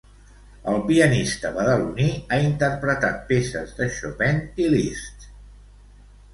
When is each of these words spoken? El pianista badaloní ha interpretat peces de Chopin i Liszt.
El 0.69 0.79
pianista 0.87 1.51
badaloní 1.57 2.07
ha 2.37 2.41
interpretat 2.47 3.21
peces 3.29 3.77
de 3.83 3.91
Chopin 4.01 4.43
i 4.67 4.69
Liszt. 4.75 5.33